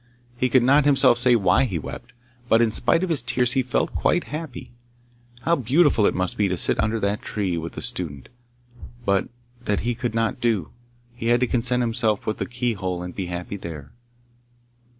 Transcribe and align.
He 0.35 0.49
could 0.49 0.63
not 0.63 0.85
himself 0.85 1.19
say 1.19 1.35
why 1.35 1.65
he 1.65 1.77
wept, 1.77 2.11
but 2.49 2.59
in 2.59 2.71
spite 2.71 3.03
of 3.03 3.11
his 3.11 3.21
tears 3.21 3.51
he 3.51 3.61
felt 3.61 3.93
quite 3.93 4.23
happy. 4.33 4.71
How 5.41 5.55
beautiful 5.55 6.07
it 6.07 6.15
must 6.15 6.39
be 6.39 6.47
to 6.47 6.57
sit 6.57 6.79
under 6.79 6.99
that 7.01 7.21
tree 7.21 7.55
with 7.55 7.73
the 7.73 7.83
student, 7.83 8.29
but 9.05 9.29
that 9.63 9.81
he 9.81 9.93
could 9.93 10.15
not 10.15 10.41
do; 10.41 10.71
he 11.13 11.27
had 11.27 11.39
to 11.41 11.45
content 11.45 11.83
himself 11.83 12.25
with 12.25 12.39
the 12.39 12.47
key 12.47 12.73
hole 12.73 13.03
and 13.03 13.13
be 13.15 13.27
happy 13.27 13.57
there! 13.57 13.91